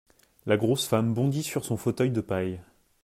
La 0.47 0.57
grosse 0.57 0.87
femme 0.87 1.13
bondit 1.13 1.43
sur 1.43 1.63
son 1.63 1.77
fauteuil 1.77 2.09
de 2.09 2.21
paille. 2.21 2.59